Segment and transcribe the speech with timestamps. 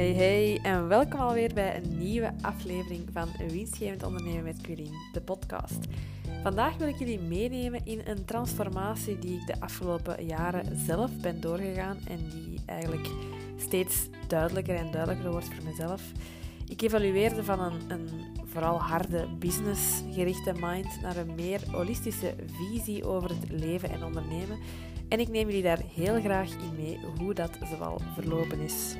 [0.00, 5.20] Hey hey en welkom alweer bij een nieuwe aflevering van Winstgevend Ondernemen met Quirin, de
[5.20, 5.78] podcast.
[6.42, 11.40] Vandaag wil ik jullie meenemen in een transformatie die ik de afgelopen jaren zelf ben
[11.40, 13.08] doorgegaan en die eigenlijk
[13.56, 16.02] steeds duidelijker en duidelijker wordt voor mezelf.
[16.68, 18.08] Ik evalueerde van een, een
[18.44, 24.58] vooral harde businessgerichte mind naar een meer holistische visie over het leven en ondernemen.
[25.08, 28.96] En ik neem jullie daar heel graag in mee hoe dat zoal verlopen is.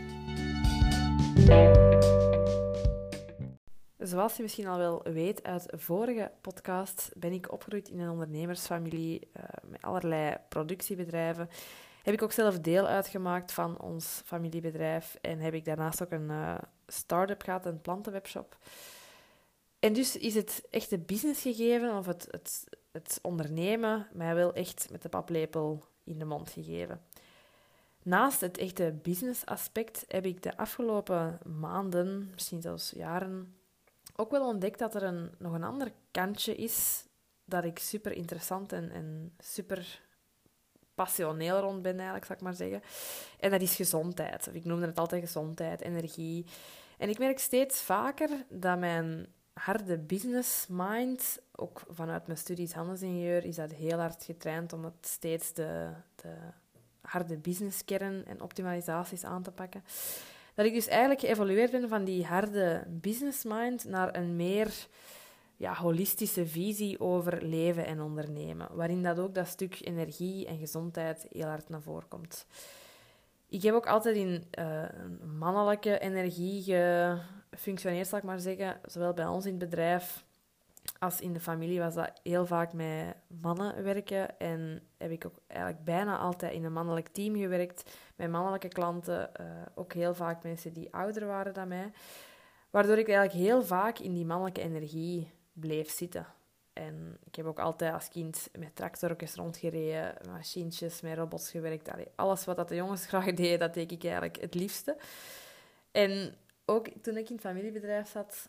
[3.98, 9.28] Zoals je misschien al wel weet uit vorige podcast, ben ik opgegroeid in een ondernemersfamilie
[9.36, 11.48] uh, met allerlei productiebedrijven.
[12.02, 16.30] Heb ik ook zelf deel uitgemaakt van ons familiebedrijf en heb ik daarnaast ook een
[16.30, 18.58] uh, start-up gehad, een plantenwebshop.
[19.78, 24.88] En dus is het echte business gegeven, of het, het, het ondernemen, mij wel echt
[24.90, 27.00] met de paplepel in de mond gegeven.
[28.10, 33.54] Naast het echte business aspect heb ik de afgelopen maanden, misschien zelfs jaren,
[34.16, 37.04] ook wel ontdekt dat er een, nog een ander kantje is
[37.44, 40.02] dat ik super interessant en, en super
[40.94, 42.82] passioneel rond ben, eigenlijk, zal ik maar zeggen.
[43.38, 44.48] En dat is gezondheid.
[44.52, 46.46] Ik noemde het altijd gezondheid, energie.
[46.98, 53.44] En ik merk steeds vaker dat mijn harde business mind, ook vanuit mijn studies handelsingenieur,
[53.44, 56.34] is dat heel hard getraind om het steeds de, de
[57.02, 59.84] harde businesskern en optimalisaties aan te pakken.
[60.54, 64.86] Dat ik dus eigenlijk geëvolueerd ben van die harde business mind naar een meer
[65.56, 71.26] ja, holistische visie over leven en ondernemen, waarin dat ook dat stuk energie en gezondheid
[71.30, 72.46] heel hard naar voren komt.
[73.48, 74.82] Ik heb ook altijd in uh,
[75.38, 76.62] mannelijke energie
[77.50, 80.24] gefunctioneerd, zal ik maar zeggen, zowel bij ons in het bedrijf
[80.98, 84.38] als in de familie was dat heel vaak met mannen werken.
[84.38, 87.96] En heb ik ook eigenlijk bijna altijd in een mannelijk team gewerkt.
[88.16, 89.30] Met mannelijke klanten.
[89.40, 91.92] Uh, ook heel vaak mensen die ouder waren dan mij.
[92.70, 96.26] Waardoor ik eigenlijk heel vaak in die mannelijke energie bleef zitten.
[96.72, 101.90] En ik heb ook altijd als kind met tractorjes rondgereden, machientjes, met robots gewerkt.
[102.16, 104.96] Alles wat dat de jongens graag deden, dat deed ik eigenlijk het liefste.
[105.90, 108.48] En ook toen ik in het familiebedrijf zat,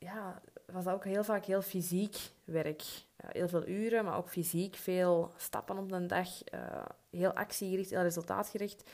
[0.00, 2.82] ja, was dat ook heel vaak heel fysiek werk.
[3.16, 6.28] heel veel uren, maar ook fysiek veel stappen op een dag.
[6.54, 8.90] Uh, heel actiegericht, heel resultaatgericht.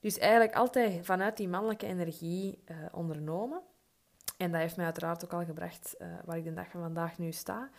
[0.00, 3.60] Dus eigenlijk altijd vanuit die mannelijke energie uh, ondernomen.
[4.36, 7.18] En dat heeft mij uiteraard ook al gebracht uh, waar ik de dag van vandaag
[7.18, 7.70] nu sta.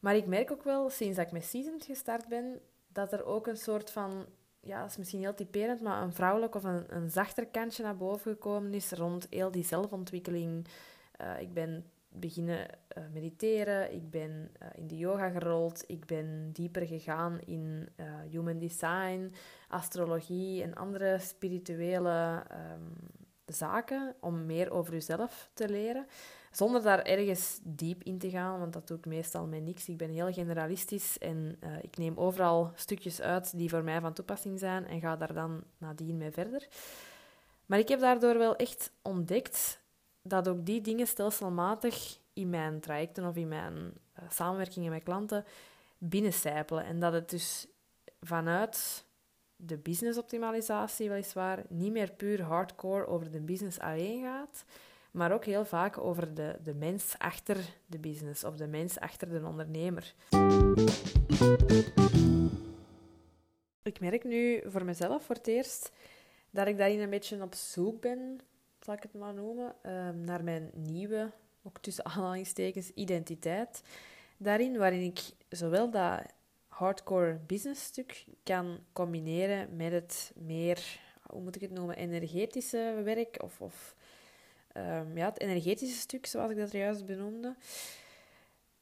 [0.00, 2.60] Maar ik merk ook wel, sinds dat ik met Seasoned gestart ben,
[2.92, 4.26] dat er ook een soort van,
[4.60, 7.96] ja, dat is misschien heel typerend, maar een vrouwelijk of een, een zachter kantje naar
[7.96, 10.66] boven gekomen is rond heel die zelfontwikkeling.
[11.38, 13.94] ik ben beginnen uh, mediteren.
[13.94, 15.84] Ik ben uh, in de yoga gerold.
[15.86, 19.32] Ik ben dieper gegaan in uh, human design,
[19.68, 22.92] astrologie en andere spirituele um,
[23.46, 26.06] zaken om meer over jezelf te leren.
[26.50, 29.88] Zonder daar ergens diep in te gaan, want dat doe ik meestal met niks.
[29.88, 34.58] Ik ben heel generalistisch en ik neem overal stukjes uit die voor mij van toepassing
[34.58, 36.68] zijn en ga daar dan nadien mee verder.
[37.66, 39.80] Maar ik heb daardoor wel echt ontdekt
[40.28, 45.44] dat ook die dingen stelselmatig in mijn trajecten of in mijn uh, samenwerkingen met klanten
[45.98, 46.84] binnencijpelen.
[46.84, 47.66] En dat het dus
[48.20, 49.04] vanuit
[49.56, 54.64] de business-optimalisatie weliswaar niet meer puur hardcore over de business alleen gaat,
[55.10, 57.56] maar ook heel vaak over de, de mens achter
[57.86, 60.14] de business of de mens achter de ondernemer.
[63.82, 65.92] Ik merk nu voor mezelf voor het eerst
[66.50, 68.40] dat ik daarin een beetje op zoek ben
[68.88, 71.30] zal ik het maar noemen, ehm, naar mijn nieuwe,
[71.62, 73.82] ook tussen aanhalingstekens, identiteit.
[74.36, 76.22] Daarin waarin ik zowel dat
[76.68, 83.42] hardcore business stuk kan combineren met het meer, hoe moet ik het noemen, energetische werk
[83.42, 83.94] of, of
[84.76, 87.56] um, ja, het energetische stuk, zoals ik dat juist benoemde.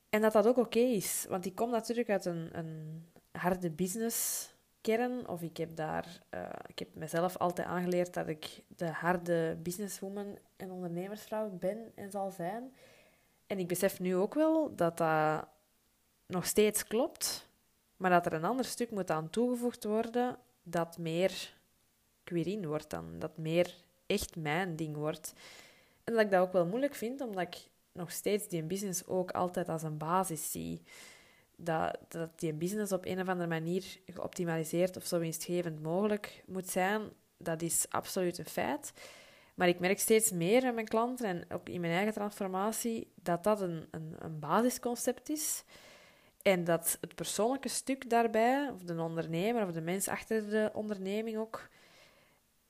[0.08, 4.50] En dat dat ook oké is, want ik kom natuurlijk uit een, een harde business
[4.86, 9.56] kern, of ik heb daar, uh, ik heb mezelf altijd aangeleerd dat ik de harde
[9.62, 12.74] businesswoman en ondernemersvrouw ben en zal zijn.
[13.46, 15.46] En ik besef nu ook wel dat dat
[16.26, 17.48] nog steeds klopt,
[17.96, 21.54] maar dat er een ander stuk moet aan toegevoegd worden dat meer
[22.24, 23.74] Quirin wordt dan, dat meer
[24.06, 25.32] echt mijn ding wordt.
[26.04, 29.30] En dat ik dat ook wel moeilijk vind, omdat ik nog steeds die business ook
[29.30, 30.82] altijd als een basis zie
[31.56, 36.68] dat, dat die business op een of andere manier geoptimaliseerd of zo winstgevend mogelijk moet
[36.68, 37.02] zijn,
[37.36, 38.92] dat is absoluut een feit.
[39.54, 43.44] Maar ik merk steeds meer aan mijn klanten en ook in mijn eigen transformatie dat
[43.44, 45.64] dat een, een, een basisconcept is.
[46.42, 51.36] En dat het persoonlijke stuk daarbij, of de ondernemer of de mens achter de onderneming
[51.36, 51.68] ook,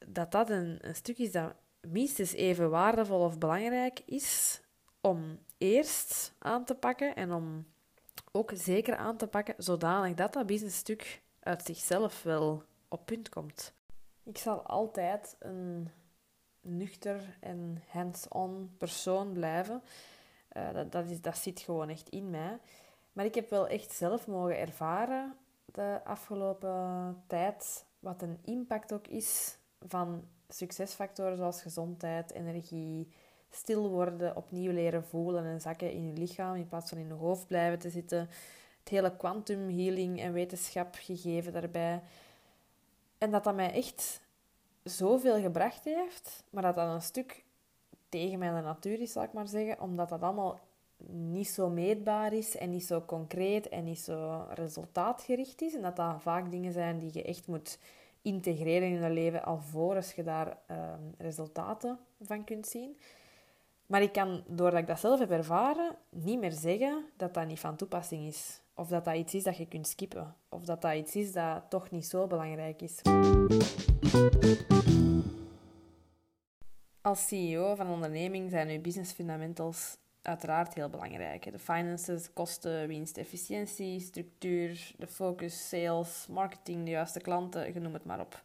[0.06, 4.60] dat dat een, een stuk is dat minstens even waardevol of belangrijk is
[5.00, 7.66] om eerst aan te pakken en om
[8.36, 13.72] ook zeker aan te pakken, zodanig dat dat businessstuk uit zichzelf wel op punt komt.
[14.22, 15.90] Ik zal altijd een
[16.60, 19.82] nuchter en hands-on persoon blijven.
[20.56, 22.58] Uh, dat, dat, is, dat zit gewoon echt in mij.
[23.12, 29.06] Maar ik heb wel echt zelf mogen ervaren de afgelopen tijd wat een impact ook
[29.06, 33.08] is van succesfactoren zoals gezondheid, energie,
[33.50, 37.12] stil worden, opnieuw leren voelen en zakken in je lichaam in plaats van in je
[37.12, 38.18] hoofd blijven te zitten.
[38.78, 42.02] Het hele quantum healing en wetenschap gegeven daarbij.
[43.18, 44.20] En dat dat mij echt
[44.82, 47.44] zoveel gebracht heeft, maar dat dat een stuk
[48.08, 50.60] tegen mijn natuur is, zal ik maar zeggen, omdat dat allemaal
[51.10, 55.74] niet zo meetbaar is en niet zo concreet en niet zo resultaatgericht is.
[55.74, 57.78] En dat dat vaak dingen zijn die je echt moet
[58.22, 62.98] integreren in je leven alvorens je daar ehm, resultaten van kunt zien.
[63.86, 67.60] Maar ik kan, doordat ik dat zelf heb ervaren, niet meer zeggen dat dat niet
[67.60, 68.60] van toepassing is.
[68.74, 70.36] Of dat dat iets is dat je kunt skippen.
[70.48, 73.00] Of dat dat iets is dat toch niet zo belangrijk is.
[77.00, 81.52] Als CEO van een onderneming zijn uw business fundamentals uiteraard heel belangrijk.
[81.52, 87.94] De finances, kosten, winst, efficiëntie, structuur, de focus, sales, marketing, de juiste klanten, je noem
[87.94, 88.42] het maar op.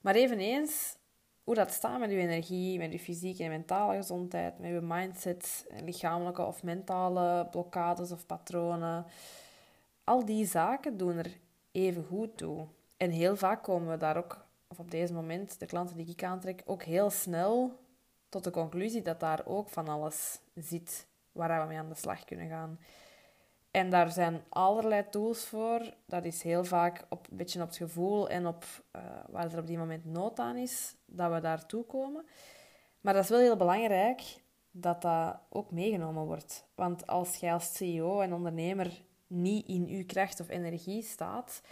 [0.00, 0.96] Maar eveneens
[1.44, 5.66] hoe dat staat met je energie, met je fysieke en mentale gezondheid, met je mindset,
[5.84, 9.06] lichamelijke of mentale blokkades of patronen.
[10.04, 11.38] Al die zaken doen er
[11.72, 12.66] even goed toe.
[12.96, 16.24] En heel vaak komen we daar ook, of op deze moment, de klanten die ik
[16.24, 17.80] aantrek, ook heel snel
[18.28, 22.24] tot de conclusie dat daar ook van alles zit waar we mee aan de slag
[22.24, 22.78] kunnen gaan.
[23.72, 25.94] En daar zijn allerlei tools voor.
[26.06, 28.64] Dat is heel vaak op, een beetje op het gevoel en op
[28.96, 32.24] uh, waar er op die moment nood aan is, dat we daartoe komen.
[33.00, 34.22] Maar dat is wel heel belangrijk
[34.70, 36.64] dat dat ook meegenomen wordt.
[36.74, 41.62] Want als jij als CEO en ondernemer niet in uw kracht of energie staat,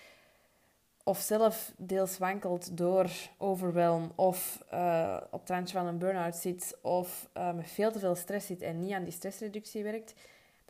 [1.05, 6.79] of zelf deels wankelt door overwhelm, of uh, op het randje van een burn-out zit,
[6.83, 10.15] of uh, met veel te veel stress zit en niet aan die stressreductie werkt,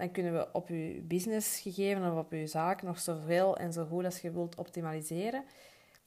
[0.00, 4.04] dan kunnen we op je businessgegevens of op je zaak nog zoveel en zo goed
[4.04, 5.44] als je wilt optimaliseren.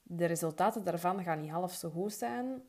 [0.02, 2.62] De resultaten daarvan gaan niet half zo goed zijn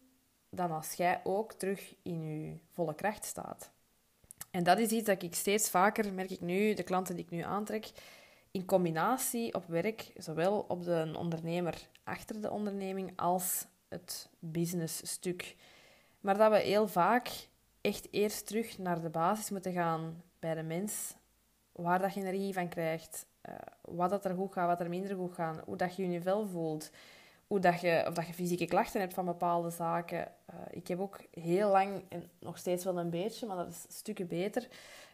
[0.50, 3.72] dan als jij ook terug in je volle kracht staat.
[4.52, 7.32] En dat is iets dat ik steeds vaker, merk ik nu, de klanten die ik
[7.32, 7.92] nu aantrek,
[8.52, 15.56] in combinatie op werk, zowel op de ondernemer achter de onderneming als het businessstuk.
[16.20, 17.48] Maar dat we heel vaak
[17.82, 21.16] echt eerst terug naar de basis moeten gaan bij de mens,
[21.72, 25.16] waar dat je energie van krijgt, uh, wat dat er goed gaat, wat er minder
[25.16, 26.92] goed gaat, hoe dat je je vel voelt,
[27.48, 30.32] hoe dat je, of dat je fysieke klachten hebt van bepaalde zaken.
[30.50, 33.86] Uh, ik heb ook heel lang, en nog steeds wel een beetje, maar dat is
[33.98, 34.68] stukken beter,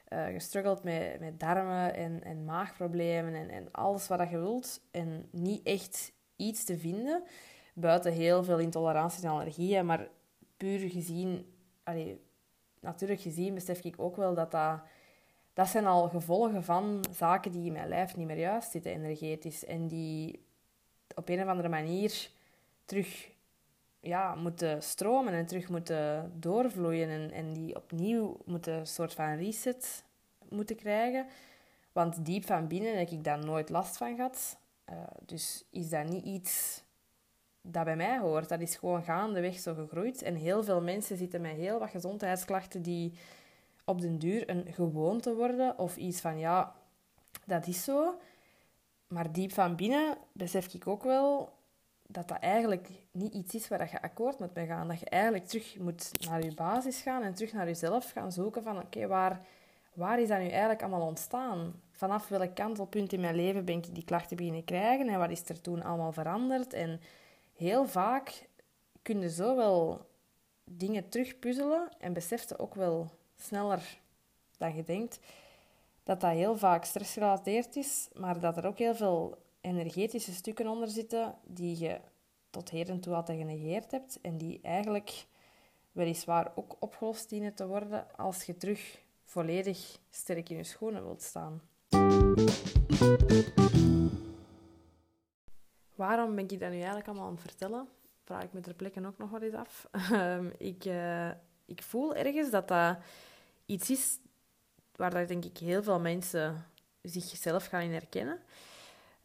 [0.10, 4.82] uh, gestruggeld met, met darmen en, en maagproblemen en, en alles wat je wilt.
[4.92, 7.24] En niet echt iets te vinden,
[7.74, 10.08] buiten heel veel intoleranties en allergieën, maar
[10.58, 11.54] puur gezien,
[11.84, 12.22] allee,
[12.80, 14.82] natuurlijk gezien, besef ik ook wel dat dat
[15.54, 19.66] dat zijn al gevolgen van zaken die in mijn lijf niet meer juist zitten energetisch.
[19.66, 20.46] En die
[21.16, 22.30] op een of andere manier
[22.86, 23.30] terug
[24.00, 27.10] ja, moeten stromen en terug moeten doorvloeien.
[27.10, 30.04] En, en die opnieuw moeten een soort van reset
[30.50, 31.26] moeten krijgen.
[31.92, 34.58] Want diep van binnen heb ik daar nooit last van gehad.
[34.90, 36.84] Uh, dus is dat niet iets
[37.62, 38.50] dat bij mij hoort.
[38.50, 40.22] Dat is gewoon gaandeweg zo gegroeid.
[40.22, 43.14] En heel veel mensen zitten met heel wat gezondheidsklachten die
[43.86, 46.76] op den duur een gewoonte worden of iets van ja,
[47.46, 48.20] dat is zo.
[49.08, 51.54] Maar diep van binnen besef ik ook wel
[52.08, 54.88] dat dat eigenlijk niet iets is waar je akkoord moet mee gaan.
[54.88, 58.64] Dat je eigenlijk terug moet naar je basis gaan en terug naar jezelf gaan zoeken
[58.64, 59.46] van oké, waar,
[59.94, 61.82] waar is dat nu eigenlijk allemaal ontstaan?
[61.92, 65.50] Vanaf welk kantelpunt in mijn leven ben ik die klachten beginnen krijgen en wat is
[65.50, 66.74] er toen allemaal veranderd?
[66.74, 67.02] En
[67.56, 68.48] heel vaak
[69.02, 70.06] kun je zo wel
[70.64, 73.10] dingen terugpuzzelen en besefte ook wel
[73.42, 74.00] sneller
[74.58, 75.20] dan je denkt,
[76.04, 80.88] dat dat heel vaak stressgerelateerd is, maar dat er ook heel veel energetische stukken onder
[80.88, 82.00] zitten die je
[82.50, 85.26] tot heden toe altijd genegeerd hebt en die eigenlijk
[85.92, 91.22] weliswaar ook opgelost dienen te worden als je terug volledig sterk in je schoenen wilt
[91.22, 91.62] staan.
[95.96, 97.88] Waarom ben ik dat nu eigenlijk allemaal aan het vertellen?
[98.24, 99.88] Vraag ik me ter plekke ook nog wel eens af.
[99.92, 101.30] Ehm, ik, uh,
[101.66, 102.98] ik voel ergens dat dat
[103.72, 104.20] iets is
[104.96, 106.66] waar denk ik heel veel mensen
[107.02, 108.40] zichzelf gaan in herkennen.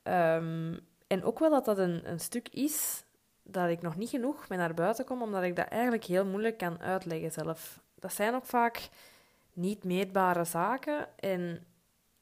[0.02, 3.04] Um, en ook wel dat dat een, een stuk is
[3.42, 6.58] dat ik nog niet genoeg met naar buiten kom, omdat ik dat eigenlijk heel moeilijk
[6.58, 7.80] kan uitleggen zelf.
[7.94, 8.88] Dat zijn ook vaak
[9.52, 11.66] niet meetbare zaken en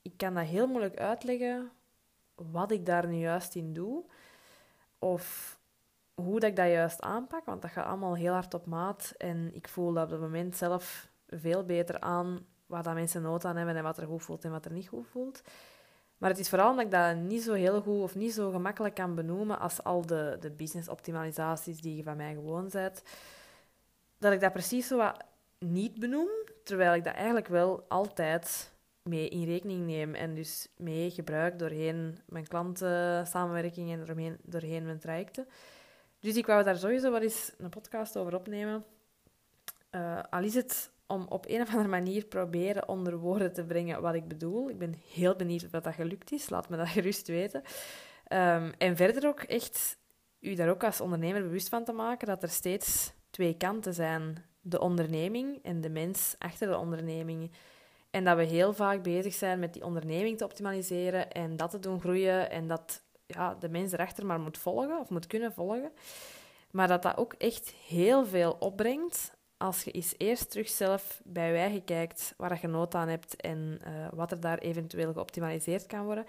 [0.02, 1.70] ik kan dat heel moeilijk uitleggen
[2.34, 4.04] wat ik daar nu juist in doe
[4.98, 5.58] of
[6.14, 9.54] hoe dat ik dat juist aanpak, want dat gaat allemaal heel hard op maat en
[9.54, 13.56] ik voel dat op dat moment zelf veel beter aan waar dat mensen nood aan
[13.56, 15.42] hebben en wat er goed voelt en wat er niet goed voelt.
[16.18, 18.94] Maar het is vooral omdat ik dat niet zo heel goed of niet zo gemakkelijk
[18.94, 23.02] kan benoemen als al de, de business optimalisaties die je van mij gewoon bent.
[24.18, 25.24] Dat ik dat precies zo wat
[25.58, 26.28] niet benoem,
[26.62, 28.72] terwijl ik dat eigenlijk wel altijd
[29.02, 34.98] mee in rekening neem en dus mee gebruik doorheen mijn klantensamenwerking en doorheen, doorheen mijn
[34.98, 35.48] trajecten.
[36.20, 38.84] Dus ik wou daar sowieso wel eens een podcast over opnemen.
[39.90, 44.02] Uh, al is het om op een of andere manier proberen onder woorden te brengen
[44.02, 44.70] wat ik bedoel.
[44.70, 46.48] Ik ben heel benieuwd of dat gelukt is.
[46.48, 47.62] Laat me dat gerust weten.
[48.28, 49.98] Um, en verder ook echt
[50.40, 54.44] u daar ook als ondernemer bewust van te maken dat er steeds twee kanten zijn.
[54.60, 57.52] De onderneming en de mens achter de onderneming.
[58.10, 61.78] En dat we heel vaak bezig zijn met die onderneming te optimaliseren en dat te
[61.78, 65.92] doen groeien en dat ja, de mens erachter maar moet volgen of moet kunnen volgen.
[66.70, 71.52] Maar dat dat ook echt heel veel opbrengt als je eens eerst terug zelf bij
[71.52, 75.86] je eigen kijkt waar je nood aan hebt en uh, wat er daar eventueel geoptimaliseerd
[75.86, 76.26] kan worden,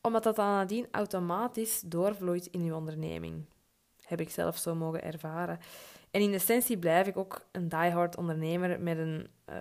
[0.00, 3.44] omdat dat dan nadien automatisch doorvloeit in je onderneming.
[4.02, 5.58] Heb ik zelf zo mogen ervaren.
[6.10, 9.56] En in essentie blijf ik ook een diehard ondernemer met een uh,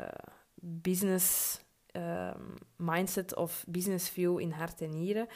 [0.59, 1.59] business
[1.91, 2.33] uh,
[2.75, 5.27] mindset of business view in hart en nieren.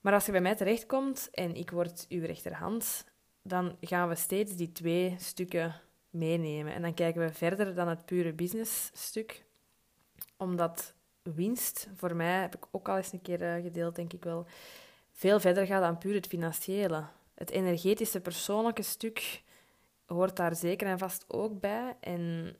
[0.00, 3.04] Maar als je bij mij terechtkomt en ik word uw rechterhand,
[3.42, 5.74] dan gaan we steeds die twee stukken
[6.16, 6.74] meenemen.
[6.74, 9.44] En dan kijken we verder dan het pure business stuk.
[10.36, 14.24] Omdat winst, voor mij, heb ik ook al eens een keer eh, gedeeld, denk ik
[14.24, 14.46] wel,
[15.12, 17.04] veel verder gaat dan puur het financiële.
[17.34, 19.42] Het energetische, persoonlijke stuk
[20.06, 21.96] hoort daar zeker en vast ook bij.
[22.00, 22.56] En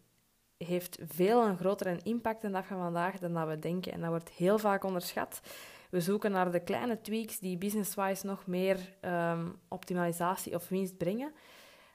[0.57, 3.93] heeft veel een grotere impact de dag van vandaag dan dat we denken.
[3.93, 5.41] En dat wordt heel vaak onderschat.
[5.91, 11.33] We zoeken naar de kleine tweaks die business-wise nog meer um, optimalisatie of winst brengen.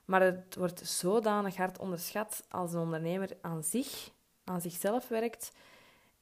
[0.06, 4.12] Maar het wordt zodanig hard onderschat als een ondernemer aan zich,
[4.44, 5.52] aan zichzelf werkt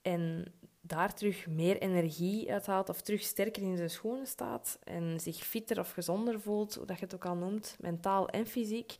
[0.01, 5.35] en daar terug meer energie uithaalt of terug sterker in zijn schoenen staat en zich
[5.35, 8.95] fitter of gezonder voelt, hoe dat je het ook al noemt, mentaal en fysiek.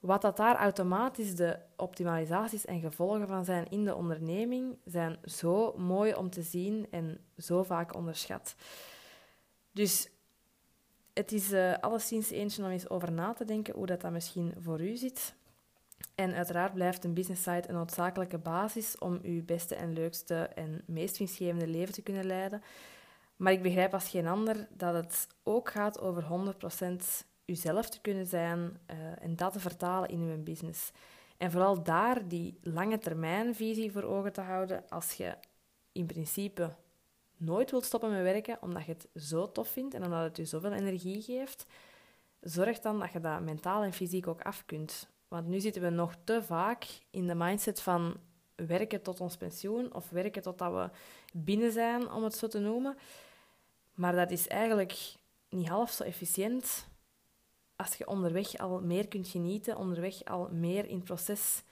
[0.00, 5.74] Wat dat daar automatisch de optimalisaties en gevolgen van zijn in de onderneming, zijn zo
[5.76, 8.54] mooi om te zien en zo vaak onderschat.
[9.72, 10.08] Dus
[11.18, 14.54] het is uh, alleszins eentje om eens over na te denken hoe dat, dat misschien
[14.58, 15.34] voor u zit.
[16.14, 20.82] En uiteraard blijft een business site een noodzakelijke basis om uw beste en leukste en
[20.86, 22.62] meest winstgevende leven te kunnen leiden.
[23.36, 26.54] Maar ik begrijp als geen ander dat het ook gaat over
[26.92, 30.90] 100% uzelf te kunnen zijn uh, en dat te vertalen in uw business.
[31.36, 35.34] En vooral daar die lange termijn visie voor ogen te houden als je
[35.92, 36.74] in principe
[37.36, 40.44] nooit wilt stoppen met werken omdat je het zo tof vindt en omdat het je
[40.44, 41.66] zoveel energie geeft,
[42.40, 45.08] zorg dan dat je dat mentaal en fysiek ook af kunt.
[45.28, 48.16] Want nu zitten we nog te vaak in de mindset van
[48.54, 50.90] werken tot ons pensioen of werken totdat we
[51.32, 52.96] binnen zijn, om het zo te noemen.
[53.94, 55.14] Maar dat is eigenlijk
[55.48, 56.86] niet half zo efficiënt
[57.76, 61.62] als je onderweg al meer kunt genieten, onderweg al meer in het proces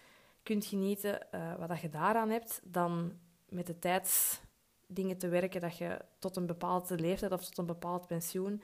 [0.42, 3.12] kunt genieten, uh, wat je daaraan hebt, dan
[3.48, 4.40] met de tijd
[4.86, 8.62] dingen te werken dat je tot een bepaalde leeftijd of tot een bepaald pensioen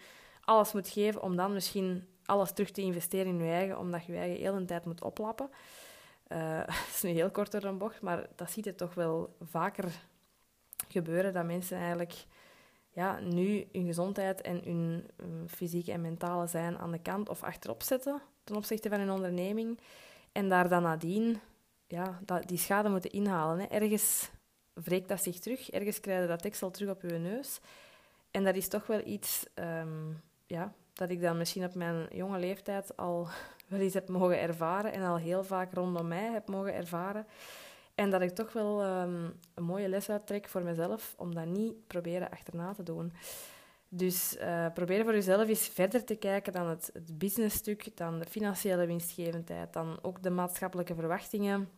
[0.50, 4.12] alles moet geven om dan misschien alles terug te investeren in je eigen, omdat je
[4.12, 5.50] je eigen heel een tijd moet oplappen.
[6.28, 9.36] Uh, dat is nu heel kort door een bocht, maar dat ziet het toch wel
[9.40, 9.84] vaker
[10.88, 12.24] gebeuren, dat mensen eigenlijk
[12.90, 15.10] ja, nu hun gezondheid en hun
[15.48, 19.80] fysieke en mentale zijn aan de kant of achterop zetten ten opzichte van hun onderneming.
[20.32, 21.40] En daar dan nadien
[21.86, 23.58] ja, die schade moeten inhalen.
[23.58, 23.64] Hè.
[23.64, 24.30] Ergens
[24.72, 25.70] wreekt dat zich terug.
[25.70, 27.60] Ergens krijg je dat deksel terug op je neus.
[28.30, 30.12] En dat is toch wel iets ehm,
[30.46, 33.28] ja, dat ik dan misschien op mijn jonge leeftijd al
[33.68, 37.26] wel eens heb mogen ervaren en al heel vaak rondom mij heb mogen ervaren.
[37.94, 41.86] En dat ik toch wel ehm, een mooie les uittrek voor mezelf om dat niet
[41.86, 43.12] proberen achterna te doen.
[43.92, 48.24] Dus uh, probeer voor jezelf eens verder te kijken dan het, het businessstuk, dan de
[48.24, 51.68] financiële winstgevendheid, dan ook de maatschappelijke verwachtingen.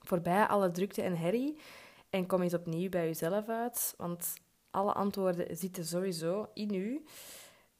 [0.00, 1.58] Voorbij alle drukte en herrie.
[2.12, 4.34] En kom eens opnieuw bij jezelf uit, want
[4.70, 7.04] alle antwoorden zitten sowieso in u.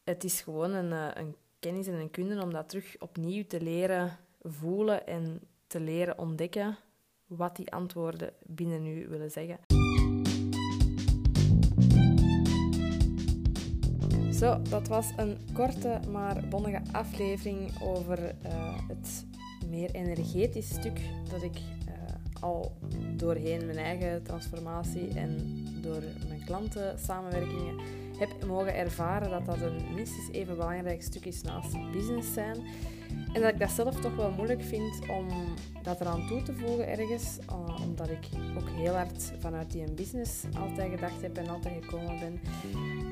[0.05, 3.61] Het is gewoon een, eh, een kennis en een kunde om dat terug opnieuw te
[3.61, 6.79] leren voelen en te leren ontdekken
[7.27, 9.59] wat die antwoorden binnen u willen zeggen.
[14.35, 19.27] Zo, dat was een korte maar bonnige aflevering over uh, het
[19.67, 21.59] meer energetisch stuk dat ik
[22.43, 22.73] al
[23.17, 25.39] doorheen mijn eigen transformatie en
[25.81, 27.81] door mijn klanten samenwerkingen
[28.19, 32.57] heb mogen ervaren dat dat een minstens even belangrijk stuk is naast business zijn.
[33.33, 35.27] En dat ik dat zelf toch wel moeilijk vind om
[35.83, 37.39] dat eraan toe te voegen ergens.
[37.51, 42.19] Uh, omdat ik ook heel hard vanuit die business altijd gedacht heb en altijd gekomen
[42.19, 42.41] ben.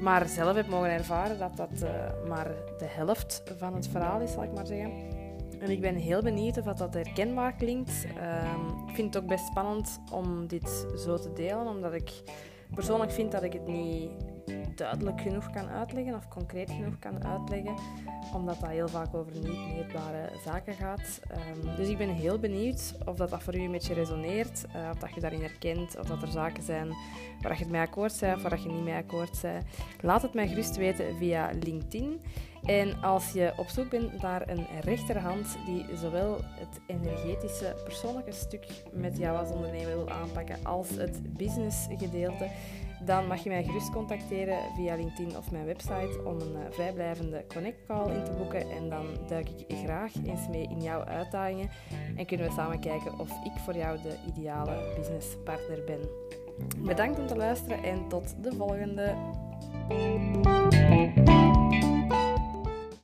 [0.03, 1.91] Maar zelf heb mogen ervaren dat dat uh,
[2.29, 5.20] maar de helft van het verhaal is, zal ik maar zeggen.
[5.61, 8.07] En ik ben heel benieuwd of dat herkenbaar klinkt.
[8.17, 8.53] Uh,
[8.89, 12.11] ik vind het ook best spannend om dit zo te delen, omdat ik
[12.75, 14.11] persoonlijk vind dat ik het niet
[14.75, 17.75] duidelijk genoeg kan uitleggen of concreet genoeg kan uitleggen,
[18.35, 21.21] omdat dat heel vaak over niet meetbare zaken gaat.
[21.65, 24.89] Um, dus ik ben heel benieuwd of dat, dat voor u een beetje resoneert, uh,
[24.93, 26.89] of dat je daarin herkent, of dat er zaken zijn
[27.41, 29.65] waar je het mee akkoord bent of waar je niet mee akkoord bent.
[30.01, 32.21] Laat het mij gerust weten via LinkedIn.
[32.65, 38.67] En als je op zoek bent naar een rechterhand die zowel het energetische persoonlijke stuk
[38.93, 42.49] met jou als ondernemer wil aanpakken als het business gedeelte,
[43.05, 47.45] dan mag je mij gerust contacteren via LinkedIn of mijn website om een uh, vrijblijvende
[47.55, 48.71] connect call in te boeken.
[48.71, 51.71] En dan duik ik graag eens mee in jouw uitdagingen
[52.17, 56.01] en kunnen we samen kijken of ik voor jou de ideale businesspartner ben.
[56.79, 59.15] Bedankt om te luisteren en tot de volgende.